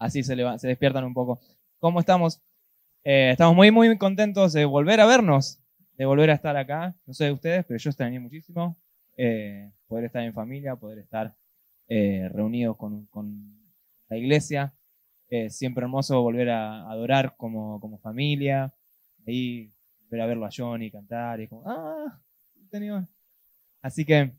[0.00, 1.38] así se, se despiertan un poco.
[1.78, 2.42] ¿Cómo estamos?
[3.04, 5.62] Eh, estamos muy, muy contentos de volver a vernos,
[5.96, 6.96] de volver a estar acá.
[7.06, 8.76] No sé de ustedes, pero yo extrañé muchísimo
[9.16, 11.36] eh, poder estar en familia, poder estar
[11.86, 13.08] eh, reunidos con,
[14.08, 14.74] la iglesia.
[15.50, 18.74] siempre hermoso volver a adorar como, como familia.
[19.24, 19.72] Ahí
[20.02, 22.20] volver a verlo a Johnny cantar y como, ah,
[23.82, 24.32] Así que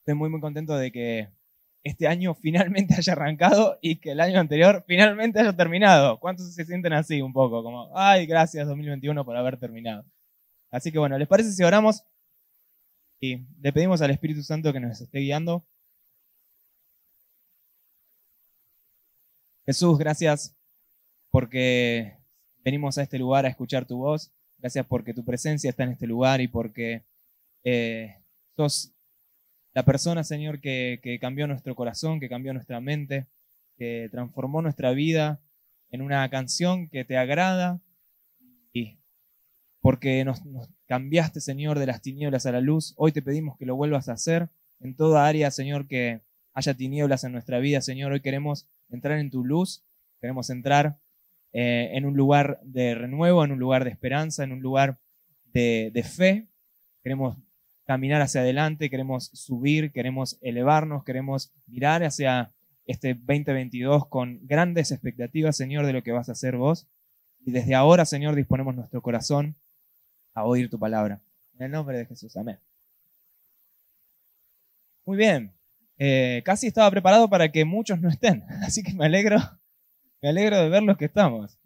[0.00, 1.28] estoy muy, muy contento de que
[1.82, 6.18] este año finalmente haya arrancado y que el año anterior finalmente haya terminado.
[6.20, 7.62] ¿Cuántos se sienten así un poco?
[7.62, 10.04] Como, ay, gracias 2021 por haber terminado.
[10.70, 12.04] Así que bueno, ¿les parece si oramos?
[13.20, 15.66] Y le pedimos al Espíritu Santo que nos esté guiando.
[19.66, 20.56] Jesús, gracias
[21.30, 22.16] porque
[22.64, 24.32] venimos a este lugar a escuchar tu voz.
[24.58, 27.04] Gracias porque tu presencia está en este lugar y porque
[27.64, 28.16] eh,
[28.56, 28.92] sos
[29.72, 33.26] la persona, Señor, que, cambió nuestro corazón, que cambió nuestra mente,
[33.76, 35.40] que transformó nuestra vida
[35.90, 37.80] en una canción que te agrada
[38.72, 38.98] y
[39.80, 40.42] porque nos,
[40.86, 42.94] cambiaste, Señor, de las tinieblas a la luz.
[42.96, 46.20] Hoy te pedimos que lo vuelvas a hacer en toda área, Señor, que
[46.52, 48.12] haya tinieblas en nuestra vida, Señor.
[48.12, 49.84] Hoy queremos entrar en tu luz,
[50.20, 50.98] queremos entrar
[51.52, 54.98] eh, en un lugar de renuevo, en un lugar de esperanza, en un lugar
[55.52, 56.48] de, de fe.
[57.02, 57.38] Queremos
[57.90, 62.52] caminar hacia adelante, queremos subir, queremos elevarnos, queremos mirar hacia
[62.86, 66.86] este 2022 con grandes expectativas, Señor, de lo que vas a hacer vos.
[67.44, 69.56] Y desde ahora, Señor, disponemos nuestro corazón
[70.34, 71.20] a oír tu palabra.
[71.58, 72.60] En el nombre de Jesús, amén.
[75.04, 75.52] Muy bien,
[75.98, 79.38] eh, casi estaba preparado para que muchos no estén, así que me alegro,
[80.22, 81.58] me alegro de ver los que estamos.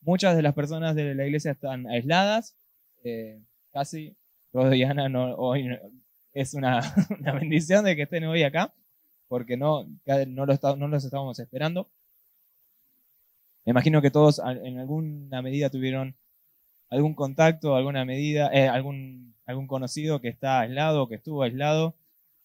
[0.00, 2.56] Muchas de las personas de la iglesia están aisladas,
[3.02, 4.16] eh, casi
[4.70, 5.68] Diana no, hoy
[6.32, 6.80] es una,
[7.34, 8.72] bendición de que estén hoy acá,
[9.28, 9.86] porque no,
[10.28, 11.88] no, los estábamos esperando.
[13.64, 16.14] Me imagino que todos en alguna medida tuvieron
[16.88, 21.96] algún contacto, alguna medida, eh, algún, algún conocido que está aislado, que estuvo aislado.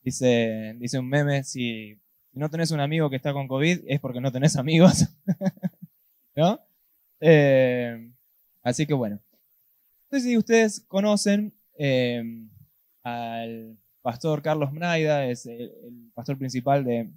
[0.04, 2.00] Dice, dice un meme, si
[2.34, 5.10] no tenés un amigo que está con COVID, es porque no tenés amigos.
[6.36, 6.60] ¿No?
[7.20, 8.12] Eh,
[8.64, 9.20] así que bueno.
[10.10, 12.48] No si ustedes conocen Em,
[13.04, 17.10] al pastor Carlos Mnaida, es el, pastor principal de,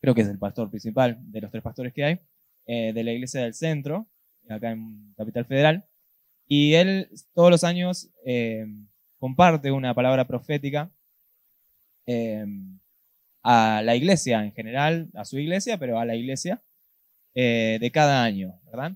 [0.00, 2.20] creo que es el pastor principal de los tres pastores que hay,
[2.66, 4.06] eh, de la iglesia del centro,
[4.48, 5.88] acá en Capital Federal.
[6.46, 8.86] Y él todos los años em,
[9.18, 10.92] comparte una palabra profética
[12.06, 12.78] em,
[13.42, 16.62] a la iglesia en general, a su iglesia, pero a la iglesia
[17.34, 18.92] eh, de cada año, ¿verdad?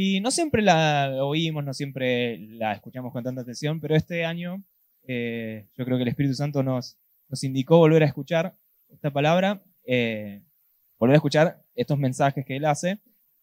[0.00, 4.62] Y no siempre la oímos, no siempre la escuchamos con tanta atención, pero este año
[5.08, 6.96] eh, yo creo que el Espíritu Santo nos,
[7.28, 8.56] nos indicó volver a escuchar
[8.90, 10.44] esta palabra, eh,
[11.00, 13.00] volver a escuchar estos mensajes que él hace,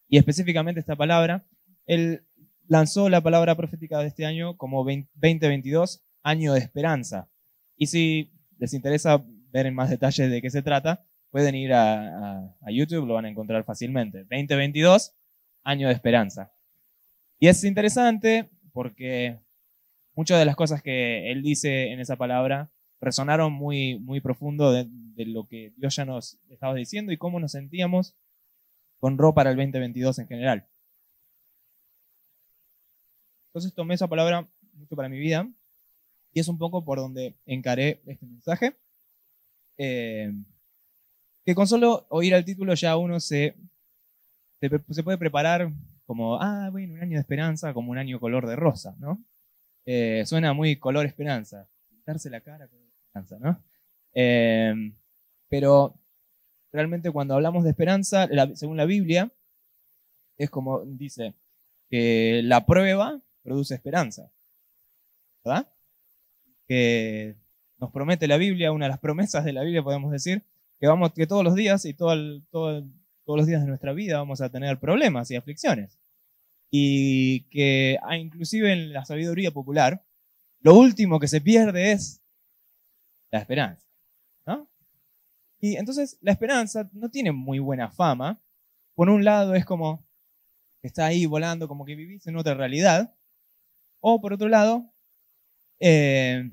[0.07, 1.45] y específicamente esta palabra.
[1.87, 2.23] Él
[2.69, 7.29] lanzó la palabra profética de este año como 2022, año de esperanza.
[7.75, 12.45] Y si les interesa ver en más detalles de qué se trata, pueden ir a,
[12.45, 14.19] a YouTube, lo van a encontrar fácilmente.
[14.19, 15.13] 2022,
[15.65, 16.53] año de esperanza.
[17.39, 19.39] Y es interesante porque
[20.15, 22.71] muchas de las cosas que él dice en esa palabra
[23.01, 24.87] resonaron muy, muy profundo de,
[25.25, 28.15] lo que Dios ya nos estaba diciendo y cómo nos sentíamos
[28.99, 30.67] con ropa para el 2022 en general.
[33.49, 35.49] Entonces tomé esa palabra mucho para mi vida
[36.33, 38.75] y es un poco por donde encaré este mensaje.
[39.77, 40.31] Eh,
[41.45, 43.55] que con solo oír el título ya uno se
[44.89, 45.71] se, puede preparar
[46.05, 49.23] como, ah, bueno, un año de esperanza, como un año color de rosa, ¿no?
[49.85, 53.63] Eh, suena muy color esperanza, pintarse la cara con esperanza, ¿no?
[54.13, 54.95] Em,
[55.49, 55.99] pero
[56.71, 59.31] realmente cuando hablamos de esperanza, según la Biblia,
[60.37, 61.33] es como dice,
[61.89, 64.31] que la prueba produce esperanza,
[65.43, 65.69] ¿verdad?
[66.67, 67.35] Que
[67.77, 70.43] nos promete la Biblia, una de las promesas de la Biblia, podemos decir,
[70.79, 72.83] que vamos, que todos los días y todo todo
[73.25, 75.99] todos los días de nuestra vida vamos a tener problemas y aflicciones.
[76.71, 80.05] Y que ah, inclusive en la sabiduría popular,
[80.59, 82.21] lo último que se pierde es
[83.31, 83.87] la esperanza.
[84.45, 84.69] ¿no?
[85.59, 88.41] Y entonces la esperanza no tiene muy buena fama.
[88.93, 90.05] Por un lado es como
[90.81, 93.15] que está ahí volando, como que vivís en otra realidad.
[93.99, 94.93] O por otro lado,
[95.79, 96.49] eh,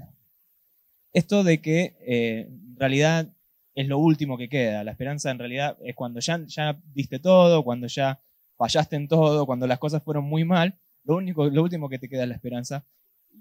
[1.12, 3.34] esto de que eh, en realidad
[3.74, 4.84] es lo último que queda.
[4.84, 8.20] La esperanza en realidad es cuando ya, ya diste todo, cuando ya
[8.56, 12.08] fallaste en todo, cuando las cosas fueron muy mal, lo, único, lo último que te
[12.08, 12.86] queda es la esperanza.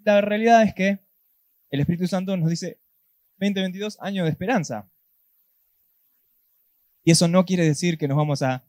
[0.04, 1.00] La realidad es que
[1.70, 2.80] el Espíritu Santo nos dice
[3.38, 4.90] 2022 años de esperanza.
[7.04, 8.64] Y eso no quiere decir que nos vamos a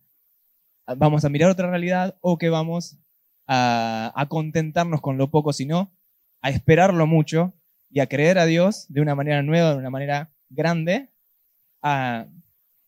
[0.96, 2.98] vamos a mirar otra realidad o que vamos
[3.46, 5.94] a, a contentarnos con lo poco, sino
[6.40, 7.54] a esperarlo mucho
[7.88, 11.11] y a creer a Dios de una manera nueva, de una manera grande,
[11.82, 12.26] a,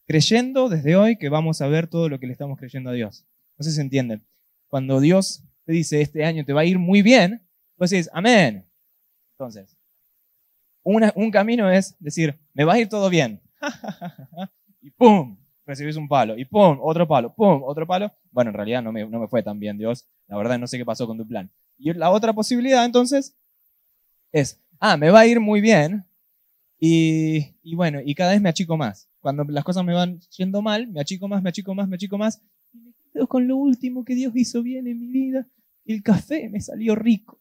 [0.06, 3.26] creyendo desde hoy que vamos a ver todo lo que le estamos creyendo a Dios.
[3.58, 4.26] No sé si entienden.
[4.68, 7.46] Cuando Dios te dice, este año te va a ir muy bien,
[7.76, 8.66] pues dices, amén.
[9.32, 9.76] Entonces,
[10.82, 13.40] un camino es decir, me va a ir todo bien.
[14.82, 15.38] y ¡pum!
[15.66, 16.36] Recibís un palo.
[16.36, 16.78] Y ¡pum!
[16.80, 17.34] Otro palo.
[17.34, 17.62] ¡pum!
[17.64, 18.12] Otro palo.
[18.30, 20.06] Bueno, en realidad no me, no me fue tan bien, Dios.
[20.26, 21.50] La verdad no sé qué pasó con tu plan.
[21.78, 23.36] Y la otra posibilidad, entonces,
[24.32, 26.04] es, ah, me va a ir muy bien.
[26.78, 29.08] Y, y bueno, y cada vez me achico más.
[29.20, 32.18] Cuando las cosas me van yendo mal, me achico más, me achico más, me achico
[32.18, 32.42] más.
[32.72, 35.48] Y me quedo con lo último que Dios hizo bien en mi vida.
[35.84, 37.40] El café me salió rico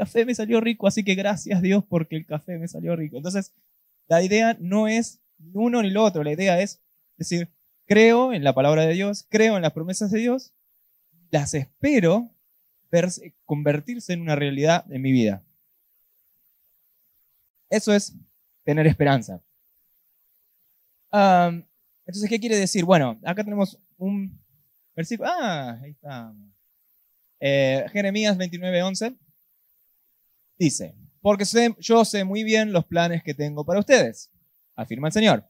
[0.00, 3.18] café me salió rico, así que gracias Dios porque el café me salió rico.
[3.18, 3.52] Entonces,
[4.08, 6.80] la idea no es ni uno ni lo otro, la idea es
[7.18, 7.50] decir,
[7.84, 10.54] creo en la palabra de Dios, creo en las promesas de Dios,
[11.30, 12.30] las espero
[12.90, 15.44] verse, convertirse en una realidad en mi vida.
[17.68, 18.16] Eso es
[18.64, 19.42] tener esperanza.
[21.12, 22.84] entonces, ¿qué quiere decir?
[22.84, 24.40] Bueno, acá tenemos un
[24.94, 25.28] versículo.
[25.30, 26.34] Ah, ahí está.
[27.40, 29.16] Eh, Jeremías 29, 11.
[30.58, 31.44] Dice, porque
[31.78, 34.30] yo sé muy bien los planes que tengo para ustedes,
[34.76, 35.48] afirma el Señor.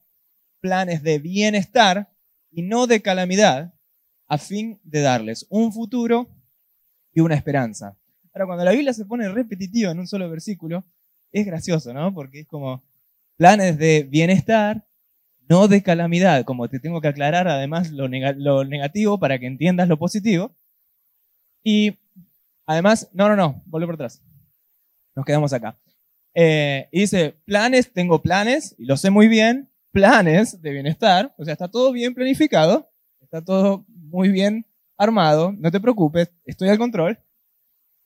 [0.61, 2.12] Planes de bienestar
[2.51, 3.75] y no de calamidad,
[4.29, 6.29] a fin de darles un futuro
[7.12, 7.99] y una esperanza.
[8.33, 10.85] Ahora, cuando la Biblia se pone repetitiva en un solo versículo,
[11.33, 12.15] es gracioso, ¿no?
[12.15, 12.85] Porque es como
[13.40, 14.87] planes de bienestar,
[15.48, 19.98] no de calamidad, como te tengo que aclarar además lo, negativo para que entiendas lo
[19.98, 20.54] positivo.
[21.64, 21.96] Y
[22.66, 24.22] además, no, no, no, vuelve por atrás
[25.16, 25.78] nos quedamos acá.
[26.34, 31.44] Eh, y dice, planes, tengo planes, y lo sé muy bien, planes de bienestar, o
[31.46, 32.92] sea, está todo bien planificado,
[33.22, 34.66] está todo muy bien
[34.98, 37.19] armado, no te preocupes, estoy al control,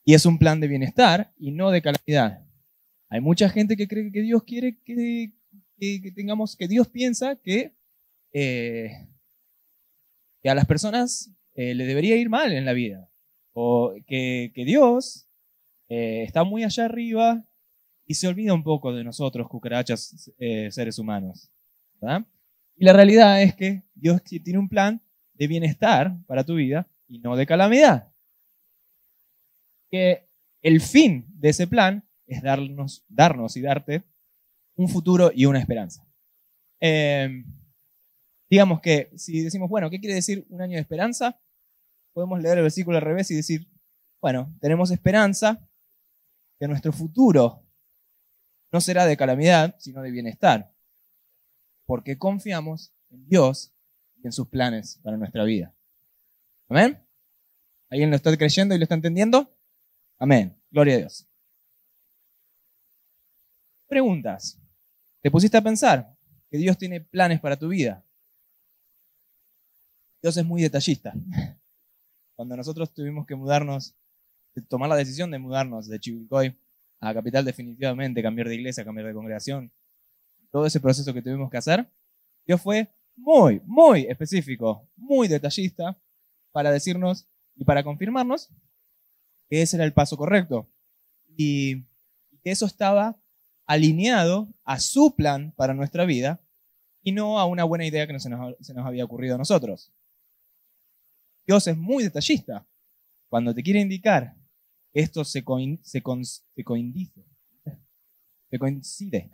[0.04, 2.43] y es un plan de bienestar y no de calamidad.
[3.14, 5.30] Hay mucha gente que cree que Dios quiere que,
[6.16, 7.72] tengamos, que Dios piensa que,
[8.32, 9.06] eh,
[10.44, 13.08] a las personas eh, le debería ir mal en la vida,
[13.52, 15.28] o que, Dios
[15.88, 17.46] eh, está muy allá arriba
[18.04, 20.32] y se olvida un poco de nosotros, cucarachas,
[20.70, 21.52] seres humanos.
[22.74, 25.00] Y la realidad es que Dios tiene un plan
[25.34, 28.12] de bienestar para tu vida y no de calamidad.
[29.88, 30.26] Que
[30.62, 34.04] el fin de ese plan es darnos, darnos y darte
[34.76, 36.06] un futuro y una esperanza.
[36.80, 37.44] Em,
[38.50, 41.40] digamos que si decimos, bueno, ¿qué quiere decir un año de esperanza?
[42.12, 43.68] Podemos leer el versículo al revés y decir,
[44.20, 45.68] bueno, tenemos esperanza
[46.58, 47.62] que nuestro futuro
[48.72, 50.74] no será de calamidad, sino de bienestar,
[51.86, 53.72] porque confiamos en Dios
[54.16, 55.74] y en sus planes para nuestra vida.
[56.68, 57.00] ¿Amén?
[57.90, 59.56] ¿Alguien lo está creyendo y lo está entendiendo?
[60.18, 60.60] Amén.
[60.70, 61.28] Gloria a Dios.
[63.94, 64.60] Preguntas.
[65.22, 66.18] ¿Te pusiste a pensar
[66.50, 68.04] que Dios tiene planes para tu vida?
[70.20, 71.14] Dios es muy detallista.
[72.34, 73.94] Cuando nosotros tuvimos que mudarnos
[74.68, 76.58] tomar la decisión de mudarnos de Chivilcoy
[76.98, 79.70] a Capital definitivamente, cambiar de iglesia, cambiar de congregación,
[80.50, 81.88] todo ese proceso que tuvimos que hacer,
[82.44, 85.96] Dios fue muy, muy específico, muy detallista
[86.50, 88.50] para decirnos y para confirmarnos
[89.48, 90.68] que ese era el paso correcto
[91.36, 91.84] y
[92.42, 93.20] que eso estaba
[93.66, 96.40] alineado a su plan para nuestra vida
[97.02, 99.92] y no a una buena idea que se nos, se nos había ocurrido a nosotros.
[101.46, 102.66] Dios es muy detallista.
[103.28, 104.36] Cuando te quiere indicar
[104.94, 105.42] esto se,
[105.82, 107.26] se, se coincide.
[108.50, 109.30] Se coincide.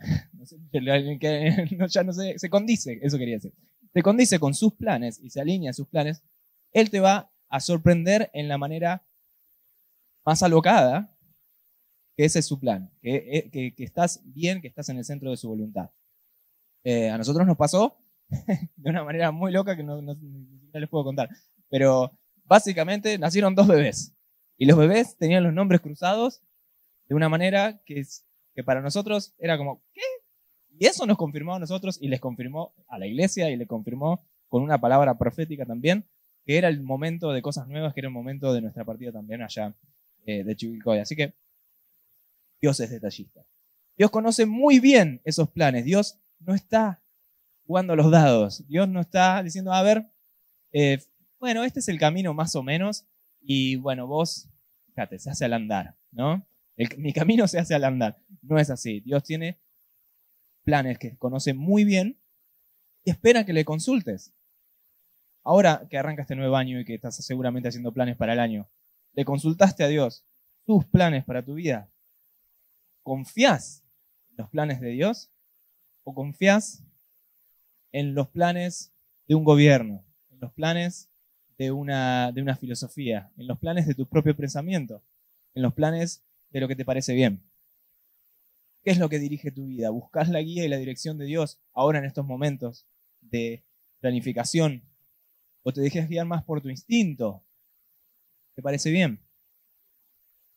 [1.89, 3.53] ya no sé, se condice, eso quería decir.
[3.93, 6.23] Se condice con sus planes y se alinea a sus planes.
[6.71, 9.05] Él te va a sorprender en la manera
[10.25, 11.15] más alocada
[12.21, 15.37] que ese es su plan, que, eh, estás bien, que estás en el centro de
[15.37, 15.89] su voluntad.
[16.83, 17.97] Eh, a nosotros nos pasó
[18.29, 20.15] de una manera muy loca que no, no,
[20.71, 21.29] les puedo contar,
[21.67, 24.13] pero básicamente nacieron dos bebés.
[24.55, 26.43] Y los bebés tenían los nombres cruzados
[27.07, 28.03] de una manera que,
[28.53, 30.01] que para nosotros era como, ¿qué?
[30.77, 34.23] Y eso nos confirmó a nosotros y les confirmó a la iglesia y le confirmó
[34.47, 36.05] con una palabra profética también,
[36.45, 39.41] que era el momento de cosas nuevas, que era el momento de nuestra partida también
[39.41, 39.75] allá
[40.27, 40.99] eh, de Chivilcoy.
[40.99, 41.33] Así que
[42.61, 43.45] Dios es detallista.
[43.97, 45.85] Dios conoce muy bien esos planes.
[45.85, 47.01] Dios no está
[47.65, 48.67] jugando los dados.
[48.67, 50.11] Dios no está diciendo, a ver,
[50.71, 51.03] eh,
[51.39, 53.05] bueno, este es el camino más o menos,
[53.41, 54.47] y bueno, vos
[54.87, 56.45] fíjate, se hace al andar, ¿no?
[56.97, 58.19] mi camino se hace al andar.
[58.41, 59.01] No es así.
[59.01, 59.59] Dios tiene
[60.63, 62.19] planes que conoce muy bien
[63.03, 64.33] y espera que le consultes.
[65.43, 68.69] ahora que arranca este nuevo año y que estás seguramente haciendo planes para el año,
[69.13, 70.25] ¿le consultaste a Dios
[70.65, 71.89] tus planes para tu vida?
[73.11, 73.83] ¿Confías
[74.29, 75.29] en los planes de Dios?
[76.05, 76.81] ¿O confías
[77.91, 78.93] en los planes
[79.27, 81.09] de un gobierno, en los planes
[81.57, 85.03] de una, de una filosofía, en los planes de tu propio pensamiento,
[85.55, 87.43] en los planes de lo que te parece bien?
[88.81, 89.89] ¿Qué es lo que dirige tu vida?
[89.89, 92.87] ¿Buscas la guía y la dirección de Dios ahora en estos momentos
[93.19, 93.61] de
[93.99, 94.83] planificación?
[95.63, 97.43] ¿O te dejas guiar más por tu instinto?
[98.55, 99.19] ¿Te parece bien?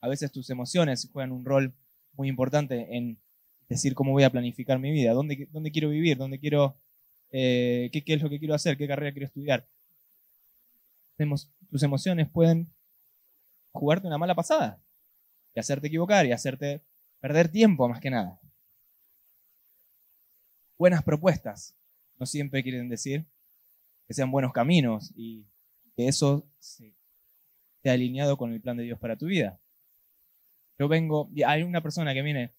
[0.01, 1.75] A veces tus emociones juegan un rol
[2.17, 3.19] muy importante en
[3.69, 6.77] decir cómo voy a planificar mi vida, dónde, dónde quiero vivir, dónde quiero,
[7.31, 9.67] eh, qué, qué es lo que quiero hacer, qué carrera quiero estudiar.
[11.71, 12.69] Tus emociones pueden
[13.73, 14.83] jugarte una mala pasada
[15.55, 16.83] y hacerte equivocar y hacerte
[17.21, 18.41] perder tiempo más que nada.
[20.77, 21.77] Buenas propuestas
[22.19, 23.27] no siempre quieren decir
[24.07, 25.47] que sean buenos caminos y
[25.97, 29.61] que eso esté alineado con el plan de Dios para tu vida.
[30.79, 32.53] Yo vengo, y hay una persona que viene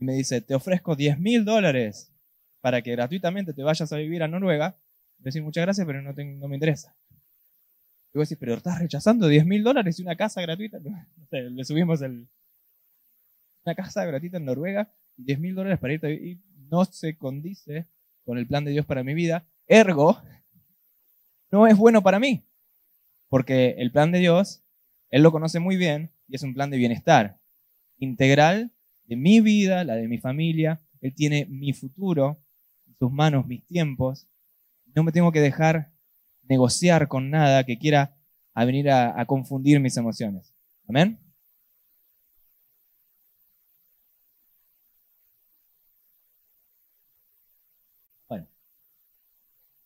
[0.00, 2.12] y me dice, te ofrezco 10 mil dólares
[2.60, 4.78] para que gratuitamente te vayas a vivir a Noruega.
[5.18, 6.96] Decir muchas gracias, pero no, no me interesa.
[8.12, 10.78] Y vos decís, pero estás rechazando 10 mil dólares y una casa gratuita.
[11.30, 12.28] le subimos el,
[13.64, 17.86] una casa gratuita en Noruega, 10 mil dólares para irte y no se condice
[18.24, 19.46] con el plan de Dios para mi vida.
[19.66, 20.20] Ergo,
[21.50, 22.46] no es bueno para mí,
[23.28, 24.64] porque el plan de Dios,
[25.10, 27.39] Él lo conoce muy bien y es un plan de bienestar
[28.00, 28.72] integral
[29.04, 30.80] de mi vida, la de mi familia.
[31.00, 32.42] Él tiene mi futuro
[32.86, 34.26] en sus manos, mis tiempos.
[34.94, 35.92] No me tengo que dejar
[36.42, 38.16] negociar con nada que quiera
[38.56, 40.52] venir a, a confundir mis emociones.
[40.88, 41.18] Amén.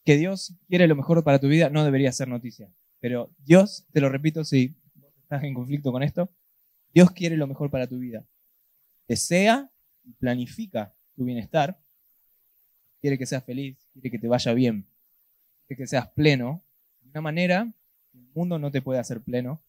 [0.04, 2.70] que Dios quiere lo mejor para tu vida no debería ser noticia.
[3.00, 4.74] Pero Dios, te lo repito, si
[5.22, 6.30] estás en conflicto con esto,
[6.94, 8.24] Dios quiere lo mejor para tu vida.
[9.08, 9.68] Desea
[10.04, 11.78] y planifica tu bienestar.
[13.00, 14.86] Quiere que seas feliz, quiere que te vaya bien,
[15.66, 16.62] quiere que seas pleno.
[17.02, 17.72] De una manera
[18.14, 19.60] el mundo no te puede hacer pleno,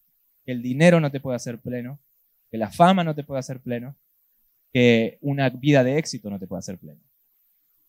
[0.46, 2.00] el dinero no te puede hacer pleno,
[2.52, 3.98] que la fama no te puede hacer pleno,
[4.72, 7.02] que una vida de éxito no te puede hacer pleno.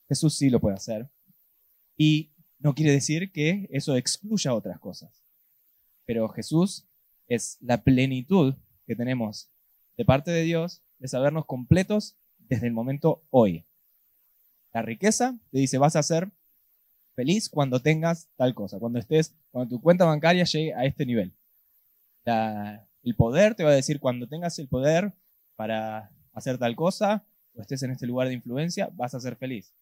[0.08, 1.10] Jesús sí lo puede hacer.
[1.96, 5.22] Y no quiere decir que eso excluya otras cosas.
[6.06, 6.86] Pero Jesús
[7.28, 8.54] es la plenitud
[8.86, 9.50] que tenemos
[9.96, 13.66] de parte de Dios de sabernos completos desde el momento hoy.
[14.72, 16.30] La riqueza te dice vas a ser
[17.14, 21.32] feliz cuando tengas tal cosa, cuando estés, cuando tu cuenta bancaria llegue a este nivel.
[22.24, 25.12] el poder te va a decir cuando tengas el poder
[25.56, 27.24] para hacer tal cosa
[27.54, 29.72] o estés en este lugar de influencia, vas a ser feliz.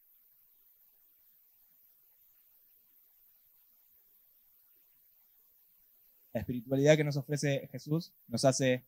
[6.33, 8.85] La espiritualidad que nos ofrece Jesús nos hace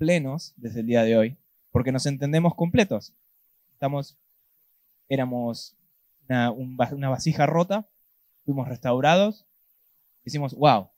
[0.00, 1.36] plenos desde el día de hoy,
[1.70, 3.12] porque nos entendemos completos.
[3.74, 4.16] Estamos,
[5.10, 5.76] éramos
[6.26, 7.86] una, una vasija rota,
[8.46, 9.46] fuimos restaurados,
[10.24, 10.88] decimos, wow,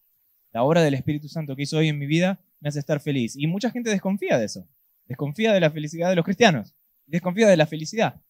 [0.52, 3.34] la obra del Espíritu Santo que hizo hoy en mi vida me hace estar feliz.
[3.36, 4.68] Y mucha gente desconfía de eso,
[5.06, 6.72] desconfía de la felicidad de los cristianos,
[7.06, 8.22] desconfía de la felicidad.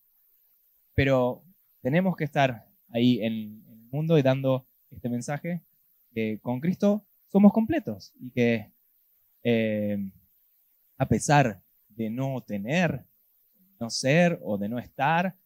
[0.94, 1.44] Pero
[1.82, 5.60] tenemos que estar ahí en, el mundo y dando este mensaje
[6.14, 8.72] que con Cristo somos completos y que
[9.42, 9.98] eh,
[11.02, 13.04] a pesar de no tener,
[13.80, 15.36] no ser o de no estar,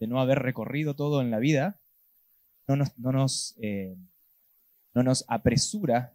[0.00, 1.78] de no haber recorrido todo en la vida,
[2.66, 3.96] eh,
[4.94, 6.12] no nos apresura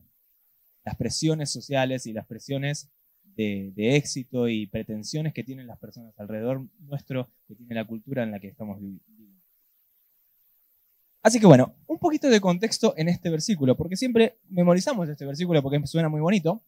[0.83, 2.89] las presiones sociales y las presiones
[3.23, 8.23] de, de, éxito y pretensiones que tienen las personas alrededor nuestro, que tiene la cultura
[8.23, 9.41] en la que estamos viviendo.
[11.21, 15.63] Así que bueno, un poquito de contexto en este versículo, porque siempre memorizamos este versículo
[15.63, 16.61] porque suena muy bonito,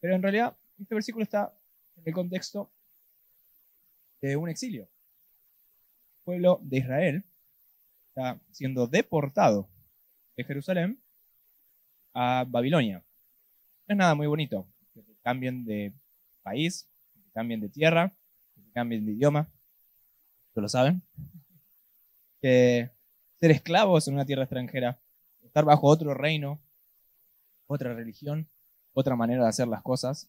[0.00, 1.54] pero en realidad este versículo está
[1.96, 2.70] en el contexto
[4.20, 4.82] de un exilio.
[4.82, 7.24] El pueblo de Israel
[8.08, 9.68] está siendo deportado
[10.36, 11.00] de Jerusalén
[12.14, 13.04] a Babilonia.
[13.86, 15.92] No es nada muy bonito que cambien de
[16.42, 18.12] país, que cambien de tierra,
[18.54, 19.48] que cambien de idioma.
[20.54, 21.02] ¿Lo lo saben?
[22.40, 22.90] que
[23.36, 24.98] ser esclavos en una tierra extranjera,
[25.42, 26.60] estar bajo otro reino,
[27.66, 28.48] otra religión,
[28.98, 30.28] otra manera de hacer las cosas.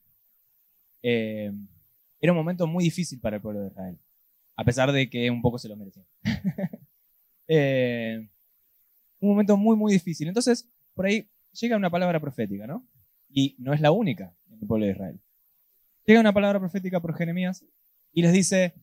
[1.01, 1.51] Eh,
[2.21, 3.97] era un momento muy difícil para el pueblo de Israel,
[4.55, 6.03] a pesar de que un poco se lo merecía.
[7.51, 8.29] Eh,
[9.19, 10.27] un momento muy, muy difícil.
[10.27, 12.85] Entonces, por ahí llega una palabra profética, ¿no?
[13.27, 15.19] Y no es la única en el pueblo de Israel.
[16.05, 17.65] Llega una palabra profética por Jeremías
[18.13, 18.75] y les dice,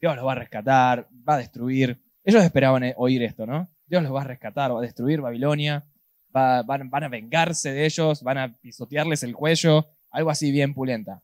[0.00, 3.68] Dios los va a rescatar, va a destruir, ellos esperaban oír esto, ¿no?
[3.86, 5.84] Dios los va a rescatar, va a destruir Babilonia,
[6.32, 11.22] van, a vengarse de ellos, van a pisotearles el cuello, algo así bien pulenta.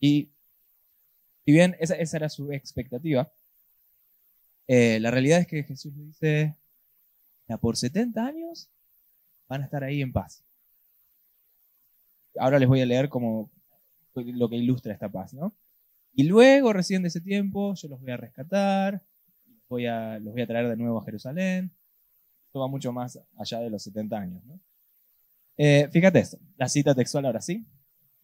[0.00, 0.30] Y
[1.44, 3.30] si bien esa, era su expectativa,
[4.66, 6.56] eh, la realidad es que Jesús le dice,
[7.60, 8.68] por 70 años
[9.48, 10.44] van a estar ahí en paz.
[12.38, 13.50] Ahora les voy a leer como
[14.14, 15.54] lo que ilustra esta paz, ¿no?
[16.14, 19.02] Y luego, recién de ese tiempo, yo los voy a rescatar,
[19.68, 21.70] voy a, los voy a traer de nuevo a Jerusalén.
[22.60, 24.42] Va mucho más allá de los 70 años.
[25.56, 27.66] Eh, fíjate esto, la cita textual ahora sí.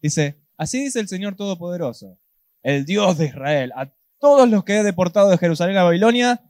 [0.01, 2.19] Dice, así dice el Señor Todopoderoso,
[2.61, 6.41] el Dios de Israel, a todos los que he deportado de Jerusalén a Babilonia,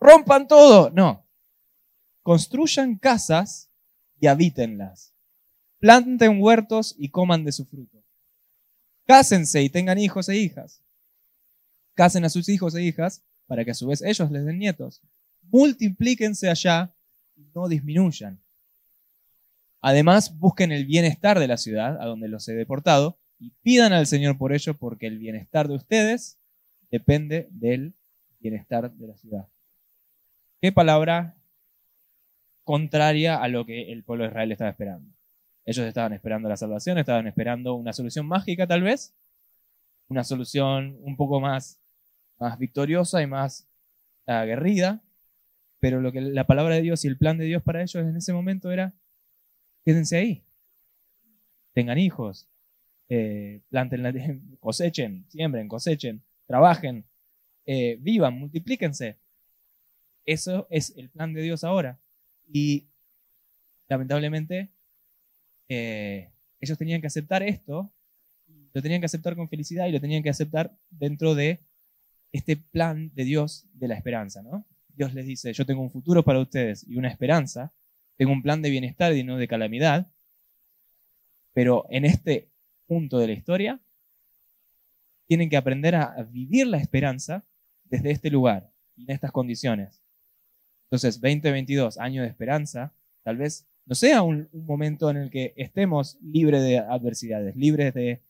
[0.00, 0.90] rompan todo.
[0.90, 1.26] No,
[2.22, 3.70] construyan casas
[4.20, 5.14] y habítenlas.
[5.78, 8.04] Planten huertos y coman de su fruto.
[9.06, 10.82] Cásense y tengan hijos e hijas.
[11.94, 15.02] Casen a sus hijos e hijas para que a su vez ellos les den nietos.
[15.42, 16.94] Multiplíquense allá
[17.54, 18.40] no disminuyan.
[19.80, 24.06] Además, busquen el bienestar de la ciudad a donde los he deportado y pidan al
[24.06, 26.38] Señor por ello porque el bienestar de ustedes
[26.90, 27.94] depende del
[28.40, 29.48] bienestar de la ciudad.
[30.60, 31.36] ¿Qué palabra
[32.64, 35.12] contraria a lo que el pueblo de Israel estaba esperando?
[35.64, 39.14] Ellos estaban esperando la salvación, estaban esperando una solución mágica tal vez,
[40.08, 41.80] una solución un poco más,
[42.38, 43.68] más victoriosa y más
[44.26, 45.02] aguerrida,
[45.80, 48.16] pero lo que la palabra de Dios y el plan de Dios para ellos en
[48.16, 48.94] ese momento era
[49.84, 50.44] quédense ahí,
[51.72, 52.48] tengan hijos,
[53.08, 57.04] eh, planten, cosechen, siembren, cosechen, trabajen,
[57.66, 59.16] eh, vivan, multiplíquense.
[60.24, 61.98] Eso es el plan de Dios ahora.
[62.52, 62.88] Y
[63.88, 64.70] lamentablemente
[65.68, 66.30] eh,
[66.60, 67.92] ellos tenían que aceptar esto,
[68.74, 71.60] lo tenían que aceptar con felicidad y lo tenían que aceptar dentro de
[72.32, 74.42] este plan de Dios de la esperanza.
[74.42, 74.66] ¿no?
[74.98, 77.72] Dios les dice, yo tengo un futuro para ustedes y una esperanza,
[78.16, 80.10] tengo un plan de bienestar y no de calamidad,
[81.52, 82.50] pero en este
[82.88, 83.80] punto de la historia
[85.28, 87.46] tienen que aprender a vivir la esperanza
[87.84, 90.02] desde este lugar y en estas condiciones.
[90.86, 92.92] Entonces, 2022, año de esperanza,
[93.22, 98.20] tal vez no sea un, momento en el que estemos libres de adversidades, libres de,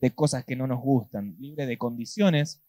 [0.00, 2.62] de, cosas que no nos gustan, libres de condiciones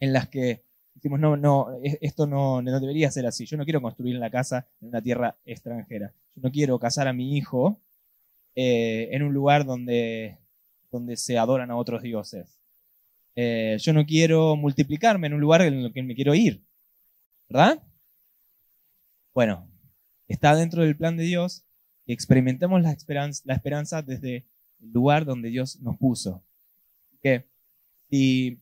[0.00, 3.46] en las que decimos, no, no, esto no, no debería ser así.
[3.46, 6.12] Yo no quiero construir la casa en una tierra extranjera.
[6.34, 7.80] Yo no quiero casar a mi hijo
[8.54, 10.38] eh, en un lugar donde,
[10.90, 12.58] donde se adoran a otros dioses.
[13.36, 16.62] Eh, yo no quiero multiplicarme en un lugar en el que me quiero ir.
[17.48, 17.82] ¿Verdad?
[19.34, 19.68] Bueno,
[20.28, 21.64] está dentro del plan de Dios
[22.06, 24.46] que experimentemos la esperanza, la esperanza desde
[24.80, 26.42] el lugar donde Dios nos puso.
[27.20, 27.46] Que
[28.08, 28.60] si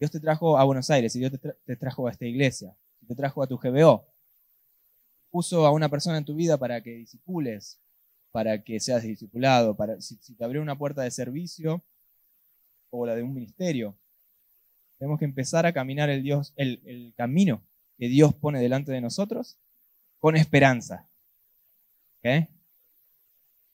[0.00, 1.32] Dios te trajo a Buenos Aires, y Dios
[1.66, 4.06] te, trajo a esta iglesia, si te trajo a tu GBO,
[5.30, 7.78] puso a una persona en tu vida para que disipules,
[8.32, 11.84] para que seas discipulado, para, si, te abrió una puerta de servicio
[12.88, 13.94] o la de un ministerio,
[14.96, 17.62] tenemos que empezar a caminar el, Dios, el, camino
[17.98, 19.58] que Dios pone delante de nosotros
[20.18, 21.10] con esperanza.
[22.22, 22.48] ¿Qué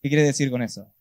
[0.03, 0.93] quiere decir con eso?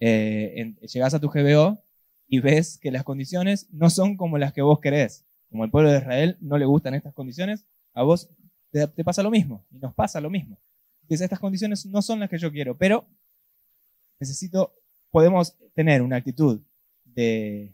[0.00, 1.83] Eh, llegás a tu GBO
[2.26, 5.24] y ves que las condiciones no son como las que vos querés.
[5.50, 8.28] Como el pueblo de Israel no le gustan estas condiciones, a vos
[8.70, 10.58] te, pasa lo mismo y nos pasa lo mismo.
[11.08, 13.06] Dice, estas condiciones no son las que yo quiero, pero
[14.18, 14.74] necesito,
[15.10, 16.60] podemos tener una actitud
[17.04, 17.72] de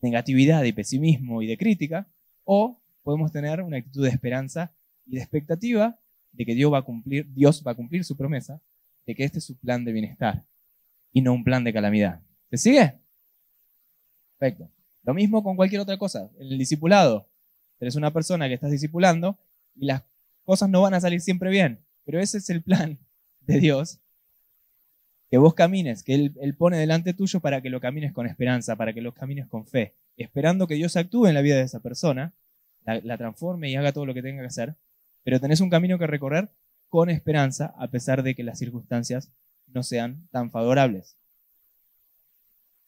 [0.00, 2.06] negatividad y pesimismo y de crítica,
[2.44, 4.72] o podemos tener una actitud de esperanza
[5.06, 5.98] y de expectativa
[6.32, 8.60] de que Dios va a cumplir, Dios va a cumplir su promesa
[9.06, 10.44] de que este es su plan de bienestar
[11.12, 12.20] y no un plan de calamidad.
[12.50, 13.03] ¿Se sigue?
[15.02, 16.30] Lo mismo con cualquier otra cosa.
[16.38, 17.28] El discipulado,
[17.80, 19.38] eres una persona que estás discipulando
[19.74, 20.02] y las
[20.44, 22.98] cosas no van a salir siempre bien, pero ese es el plan
[23.40, 24.00] de Dios.
[25.30, 28.76] Que vos camines, que Él, Él pone delante tuyo para que lo camines con esperanza,
[28.76, 31.80] para que lo camines con fe, esperando que Dios actúe en la vida de esa
[31.80, 32.32] persona,
[32.84, 34.76] la, la transforme y haga todo lo que tenga que hacer,
[35.24, 36.50] pero tenés un camino que recorrer
[36.88, 39.32] con esperanza a pesar de que las circunstancias
[39.66, 41.16] no sean tan favorables.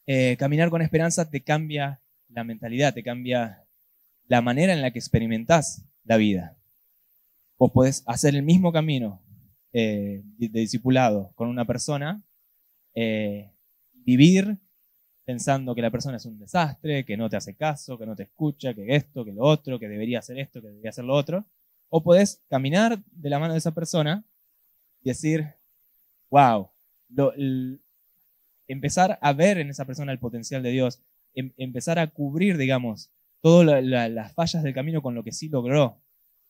[0.09, 3.65] Eh, caminar con esperanza te cambia la mentalidad, te cambia
[4.27, 6.57] la manera en la que experimentás la vida.
[7.57, 9.21] Vos podés hacer el mismo camino
[9.73, 12.23] eh, de, discipulado con una persona,
[12.93, 13.51] eh,
[13.93, 14.57] vivir
[15.25, 18.23] pensando que la persona es un desastre, que no te hace caso, que no te
[18.23, 21.43] escucha, que esto, que lo otro, que debería hacer esto, que debería hacer lo otro.
[21.89, 24.23] O podés caminar de la mano de esa persona
[25.01, 25.45] y decir,
[26.29, 26.69] wow,
[27.09, 27.33] lo,
[28.67, 31.01] empezar a ver en esa persona el potencial de Dios,
[31.33, 36.01] em, empezar a cubrir, digamos, todas las fallas del camino con lo que sí logró.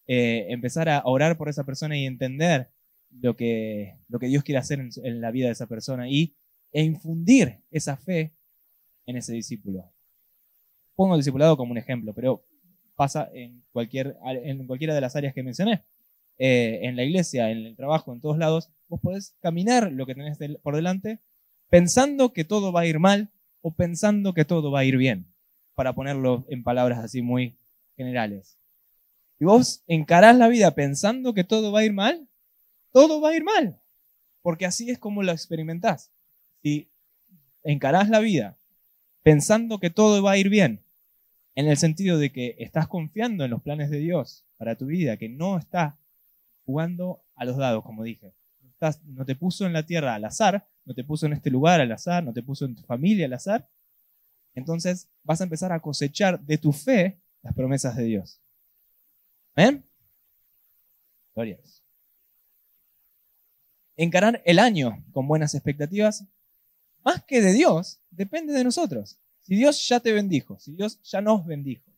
[0.08, 2.70] Eh, empezar a orar por esa persona y entender
[3.12, 6.36] lo que, lo que Dios quiere hacer en, la vida de esa persona y,
[6.72, 8.34] e infundir esa fe
[9.06, 9.92] en ese discípulo.
[10.96, 12.46] Pongo el discipulado como un ejemplo, pero
[12.96, 15.84] pasa en, cualquier, en cualquiera de las áreas que mencioné.
[16.40, 20.16] Eh, en la iglesia, en el trabajo, en todos lados, vos podés caminar lo que
[20.16, 21.20] tenés por delante
[21.70, 25.34] pensando que todo va a ir mal o pensando que todo va a ir bien,
[25.76, 27.58] para ponerlo en palabras así muy
[27.96, 28.58] generales.
[29.40, 32.28] Y vos encarás la vida pensando que todo va a ir mal,
[32.92, 33.80] todo va a ir mal,
[34.42, 36.12] porque así es como lo experimentás.
[36.64, 36.90] Si
[37.64, 38.58] encarás la vida
[39.24, 40.84] pensando que todo va a ir bien,
[41.58, 45.18] en el sentido de que estás confiando en los planes de Dios para tu vida,
[45.18, 45.96] que no estás
[46.66, 48.34] jugando a los dados, como dije.
[49.06, 51.92] No te puso en la tierra al azar, no te puso en este lugar al
[51.92, 53.70] azar, no te puso en tu familia al azar.
[54.54, 58.42] Entonces vas a empezar a cosechar de tu fe las promesas de Dios.
[59.56, 59.84] ¿Ven?
[61.34, 61.60] Gloria
[63.96, 66.26] Encarar el año con buenas expectativas,
[67.04, 69.20] más que de Dios, depende de nosotros.
[69.42, 71.90] Si Dios ya te bendijo, si Dios ya nos bendijo,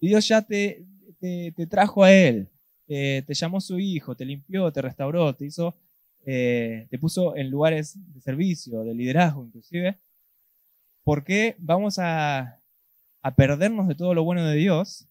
[0.00, 0.86] si Dios ya te,
[1.20, 2.48] te, trajo a Él,
[2.86, 5.76] te llamó su hijo, te limpió, te restauró, te hizo,
[6.28, 10.00] eh, te puso en lugares de servicio, de liderazgo inclusive,
[11.04, 12.60] ¿por qué vamos a,
[13.36, 15.08] perdernos de todo lo bueno de Dios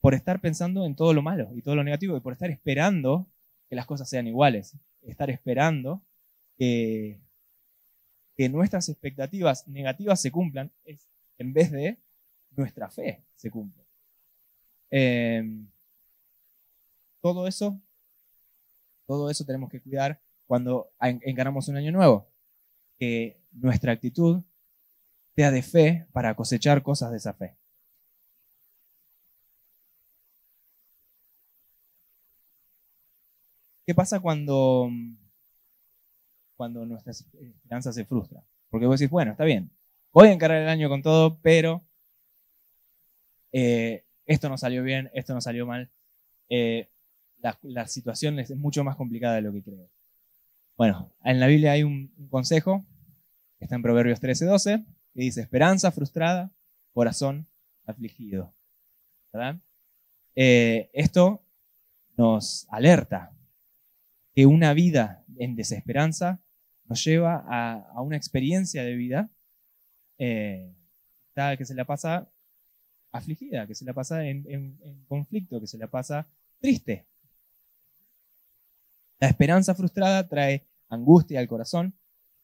[0.00, 3.28] por estar pensando en todo lo malo y todo lo negativo y por estar esperando
[3.68, 4.76] que las cosas sean iguales?
[5.02, 6.00] Estar esperando
[6.56, 7.18] que
[8.50, 10.70] nuestras expectativas negativas se cumplan
[11.38, 11.98] en vez de
[12.52, 13.84] nuestra fe se cumpla.
[14.90, 15.66] Em,
[17.20, 17.80] todo eso,
[19.06, 22.28] todo eso tenemos que cuidar cuando encaramos un año nuevo.
[22.98, 24.42] Que nuestra actitud
[25.34, 27.56] sea de fe para cosechar cosas de esa fe.
[33.84, 34.90] ¿Qué pasa cuando
[36.56, 38.42] cuando nuestra esperanza se frustra.
[38.70, 39.70] Porque vos decís, bueno, está bien,
[40.12, 41.84] voy a encarar el año con todo, pero
[43.52, 45.90] eh, esto no salió bien, esto no salió mal.
[46.48, 46.88] Eh,
[47.62, 49.88] la, situación es mucho más complicada de lo que creo.
[50.76, 52.84] Bueno, en la Biblia hay un, consejo,
[53.58, 54.84] que está en Proverbios 13:12,
[55.14, 56.52] que dice, esperanza frustrada,
[56.92, 57.46] corazón
[57.86, 58.52] afligido.
[59.32, 59.56] ¿Verdad?
[60.34, 61.42] Eh, esto
[62.16, 63.32] nos alerta
[64.34, 66.40] que una vida en desesperanza
[66.84, 69.30] nos lleva a, una experiencia de vida
[70.18, 70.72] eh,
[71.34, 72.28] que se la pasa
[73.12, 76.26] afligida, que se la pasa en, conflicto, que se la pasa
[76.60, 77.06] triste.
[79.18, 81.94] La esperanza frustrada trae angustia al corazón,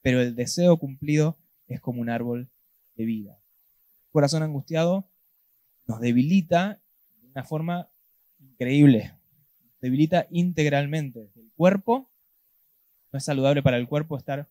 [0.01, 2.51] pero el deseo cumplido es como un árbol
[2.97, 3.39] de vida.
[4.07, 5.09] El corazón angustiado
[5.87, 6.81] nos debilita
[7.21, 7.89] de una forma
[8.39, 9.15] increíble,
[9.81, 12.09] debilita integralmente el cuerpo
[13.13, 14.49] no es saludable para el cuerpo estar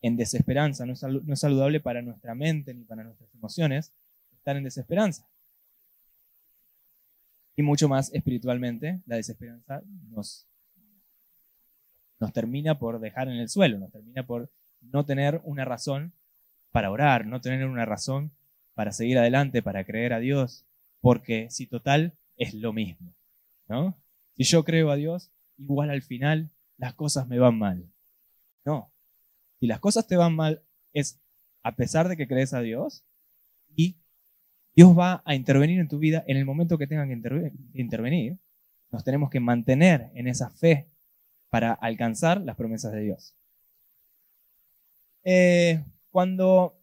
[0.00, 3.92] en desesperanza, no es, saludable para nuestra mente ni para nuestras emociones
[4.32, 5.28] estar en desesperanza.
[7.54, 10.48] Y mucho más espiritualmente, la desesperanza nos,
[12.22, 14.48] nos termina por dejar en el suelo, nos termina por
[14.80, 16.12] no tener una razón
[16.70, 18.30] para orar, no tener una razón
[18.74, 20.64] para seguir adelante, para creer a Dios,
[21.00, 23.12] porque si total es lo mismo,
[23.66, 23.98] ¿no?
[24.36, 27.90] Si yo creo a Dios, igual al final las cosas me van mal.
[28.64, 28.92] No.
[29.58, 31.20] Si las cosas te van mal, es
[31.64, 33.02] a pesar de que crees a Dios
[33.74, 33.96] y
[34.76, 38.38] Dios va a intervenir en tu vida en el momento que tengan que intervenir.
[38.92, 40.91] Nos tenemos que mantener en esa fe
[41.52, 43.34] para alcanzar las promesas de Dios.
[45.22, 46.80] Eh, cuando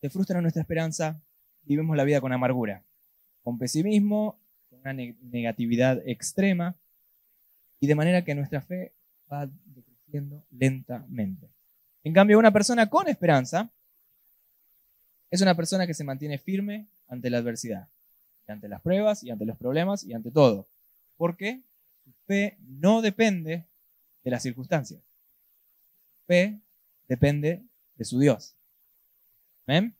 [0.00, 1.20] se frustra nuestra esperanza,
[1.64, 2.82] vivimos la vida con amargura,
[3.42, 4.38] con pesimismo,
[4.70, 6.76] con una negatividad extrema,
[7.78, 8.94] y de manera que nuestra fe
[9.30, 11.50] va decreciendo lentamente.
[12.04, 13.70] En cambio, una persona con esperanza
[15.30, 17.86] es una persona que se mantiene firme ante la adversidad,
[18.48, 20.66] ante las pruebas y ante los problemas y ante todo.
[21.18, 21.60] Porque
[22.04, 23.66] su fe no depende
[24.22, 25.00] de las circunstancias.
[25.00, 26.60] Su fe
[27.08, 27.62] depende
[27.96, 28.54] de su Dios.
[29.66, 29.94] ¿Ven?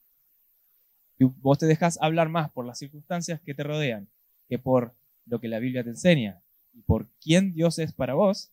[1.19, 4.09] Y vos te dejas hablar más por las circunstancias que te rodean
[4.49, 4.95] que por
[5.27, 8.51] lo que la Biblia te enseña y por quién Dios es para vos,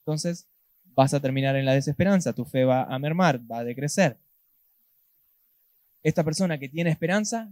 [0.00, 0.46] entonces
[0.84, 4.18] vas a terminar en la desesperanza, tu fe va a mermar, va a decrecer.
[6.02, 7.50] Esta persona que tiene esperanza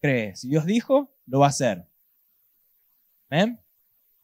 [0.00, 1.84] cree, si Dios dijo, lo va a hacer.
[3.28, 3.60] ¿Ven?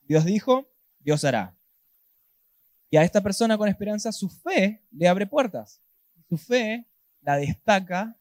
[0.06, 0.68] Dios dijo,
[1.00, 1.56] Dios hará.
[2.90, 5.80] Y a esta persona con esperanza su fe le abre puertas.
[6.28, 6.86] Su fe
[7.22, 8.16] la destaca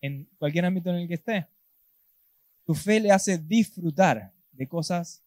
[0.00, 1.46] en cualquier ámbito en el que esté.
[2.64, 5.22] Tu fe le hace disfrutar de cosas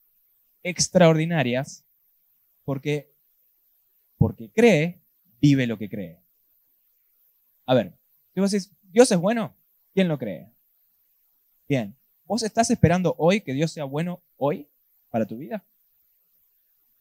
[0.63, 1.84] extraordinarias
[2.63, 3.13] porque,
[4.17, 5.01] porque cree,
[5.39, 6.19] vive lo que cree.
[7.65, 7.93] A ver,
[8.34, 9.56] si vos decís, Dios es bueno,
[9.93, 10.51] ¿quién lo cree?
[11.67, 14.67] Bien, ¿vos estás esperando hoy que Dios sea bueno hoy
[15.10, 15.63] para tu vida?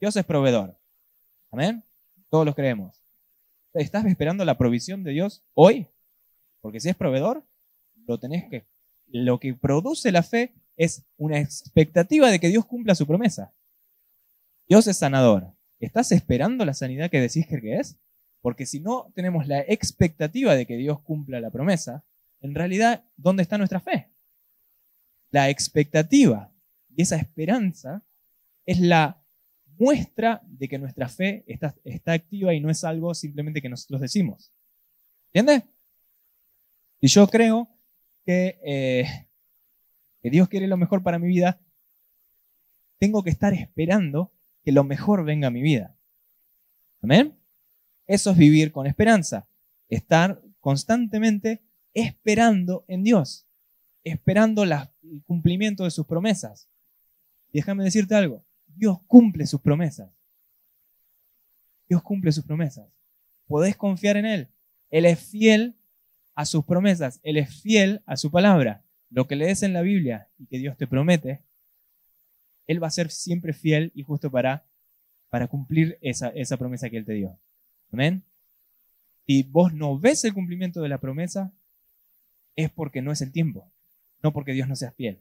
[0.00, 0.78] Dios es proveedor.
[1.50, 1.84] Amén.
[2.30, 3.02] Todos lo creemos.
[3.74, 5.86] ¿Estás esperando la provisión de Dios hoy?
[6.62, 7.46] Porque si es proveedor,
[8.06, 8.66] lo tenés que.
[9.06, 13.52] Lo que produce la fe es una expectativa de que Dios cumpla su promesa.
[14.68, 15.52] Dios es sanador.
[15.80, 17.98] ¿Estás esperando la sanidad que decís que es?
[18.40, 22.04] Porque si no tenemos la expectativa de que Dios cumpla la promesa,
[22.40, 24.10] en realidad, ¿dónde está nuestra fe?
[25.30, 26.52] La expectativa
[26.88, 28.02] y esa esperanza
[28.64, 29.19] es la
[29.80, 31.74] muestra de que nuestra fe está,
[32.12, 34.52] activa y no es algo simplemente que nosotros decimos.
[35.32, 35.64] ¿Entiendes?
[37.00, 37.66] Si yo creo
[38.26, 39.06] eh,
[40.22, 41.58] que Dios quiere lo mejor para mi vida,
[42.98, 44.30] tengo que estar esperando
[44.62, 45.96] que lo mejor venga a mi vida.
[47.00, 47.38] ¿Amén?
[48.06, 49.48] Eso es vivir con esperanza.
[49.88, 51.62] Estar constantemente
[51.94, 53.46] esperando en Dios,
[54.04, 56.68] esperando el cumplimiento de sus promesas.
[57.50, 58.44] déjame decirte algo,
[58.76, 60.10] Dios cumple sus promesas.
[61.88, 62.88] Dios cumple sus promesas.
[63.46, 64.48] Podés confiar en Él.
[64.90, 65.76] Él es fiel
[66.34, 67.20] a sus promesas.
[67.22, 68.84] Él es fiel a su palabra.
[69.10, 71.42] Lo que lees en la Biblia y que Dios te promete,
[72.66, 74.64] Él va a ser siempre fiel y justo para,
[75.28, 77.36] para cumplir esa, esa promesa que Él te dio.
[77.92, 78.22] Amén.
[79.26, 81.52] Si vos no ves el cumplimiento de la promesa,
[82.56, 83.70] es porque no es el tiempo,
[84.22, 85.20] no porque Dios no sea fiel.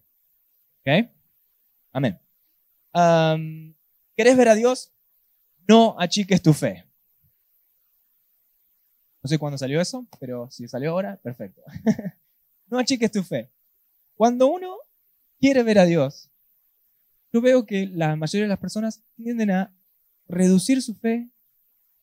[0.81, 1.09] ¿Ok?
[1.91, 2.19] Amén.
[2.93, 4.91] ¿Querés ver a Dios?
[5.67, 6.85] No achiques tu fe.
[9.21, 11.61] No sé cuándo salió eso, pero si salió ahora, perfecto.
[12.67, 13.51] no achiques tu fe.
[14.15, 14.77] Cuando uno
[15.39, 16.29] quiere ver a Dios,
[17.31, 19.73] yo veo que la mayoría de las personas tienden a
[20.27, 21.29] reducir su fe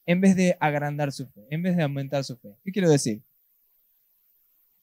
[0.07, 2.57] en vez de agrandar su fe, en vez de aumentar su fe.
[2.65, 3.23] ¿Qué quiero decir?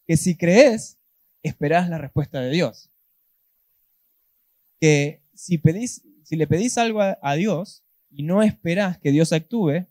[0.05, 0.99] Que si crees,
[1.43, 2.91] esperás la respuesta de Dios.
[4.81, 9.85] Que si, pedís, si le pedís algo a, Dios y no esperás que Dios actúe,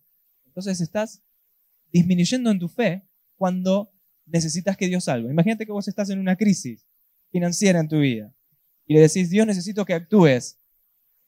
[0.47, 1.23] entonces estás
[1.93, 3.93] disminuyendo en tu fe cuando
[4.25, 5.31] necesitas que Dios salve.
[5.31, 6.87] Imagínate que vos estás en una crisis
[7.31, 8.35] financiera en tu vida
[8.87, 10.59] y le decís, Dios necesito que actúes,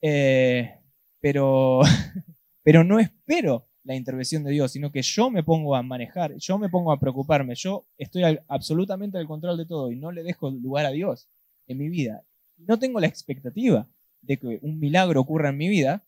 [0.01, 0.81] eh,
[1.21, 1.81] pero,
[2.63, 6.59] pero no espero la intervención de Dios, sino que yo me pongo a manejar, yo
[6.59, 10.51] me pongo a preocuparme, yo estoy absolutamente al control de todo y no le dejo
[10.51, 11.29] lugar a Dios
[11.67, 12.25] en mi vida.
[12.57, 13.87] No tengo la expectativa
[14.27, 16.05] de que un milagro ocurra en mi vida,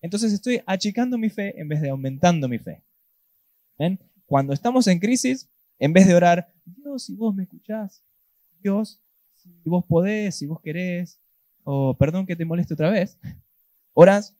[0.00, 2.82] entonces estoy achicando mi fe en vez de aumentando mi fe.
[4.26, 8.02] Cuando estamos en crisis, en vez de orar, Dios, si vos me escuchás,
[8.60, 9.00] Dios,
[9.34, 11.20] si vos podés, si vos querés,
[11.64, 13.18] o perdón que te moleste otra vez,
[13.92, 14.36] oras,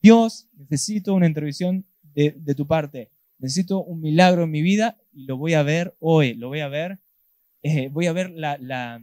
[0.00, 1.84] Dios, necesito una intervención
[2.14, 3.10] de, tu parte.
[3.38, 6.68] Necesito un milagro en mi vida y lo voy a ver hoy, lo voy a
[6.68, 6.98] ver,
[7.62, 9.00] eh, voy a ver la,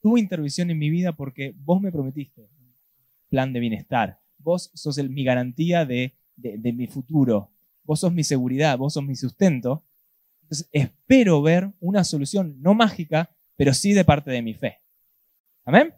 [0.00, 2.74] tu intervención en mi vida porque vos me prometiste un
[3.28, 4.20] plan de bienestar.
[4.38, 7.52] Vos sos mi garantía de, de, mi futuro.
[7.84, 9.84] Vos sos mi seguridad, vos sos mi sustento.
[10.42, 14.80] Entonces espero ver una solución no mágica, pero sí de parte de mi fe.
[15.64, 15.94] Amén.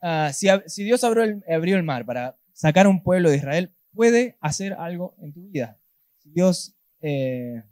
[0.00, 3.36] Ah, si, si, Dios abrió el, abrió el mar para sacar a un pueblo de
[3.36, 5.78] Israel, puede hacer algo en tu vida.
[6.24, 7.62] Dios, eh,